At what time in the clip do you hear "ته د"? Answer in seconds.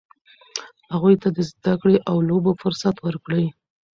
1.21-1.39